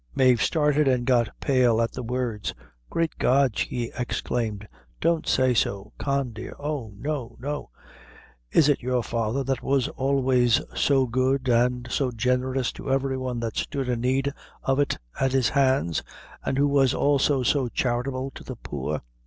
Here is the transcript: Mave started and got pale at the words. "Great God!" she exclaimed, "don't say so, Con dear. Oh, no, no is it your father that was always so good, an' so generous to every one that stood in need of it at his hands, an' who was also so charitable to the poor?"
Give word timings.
Mave 0.15 0.41
started 0.41 0.87
and 0.87 1.05
got 1.05 1.29
pale 1.39 1.79
at 1.79 1.91
the 1.91 2.01
words. 2.01 2.55
"Great 2.89 3.15
God!" 3.19 3.55
she 3.55 3.91
exclaimed, 3.95 4.67
"don't 4.99 5.27
say 5.27 5.53
so, 5.53 5.93
Con 5.99 6.31
dear. 6.31 6.55
Oh, 6.59 6.91
no, 6.97 7.35
no 7.39 7.69
is 8.51 8.67
it 8.67 8.81
your 8.81 9.03
father 9.03 9.43
that 9.43 9.61
was 9.61 9.89
always 9.89 10.59
so 10.75 11.05
good, 11.05 11.47
an' 11.47 11.85
so 11.87 12.09
generous 12.09 12.71
to 12.71 12.89
every 12.91 13.15
one 13.19 13.39
that 13.41 13.57
stood 13.57 13.87
in 13.89 14.01
need 14.01 14.33
of 14.63 14.79
it 14.79 14.97
at 15.19 15.33
his 15.33 15.49
hands, 15.49 16.01
an' 16.43 16.55
who 16.55 16.67
was 16.67 16.95
also 16.95 17.43
so 17.43 17.67
charitable 17.67 18.31
to 18.31 18.43
the 18.43 18.55
poor?" 18.55 19.03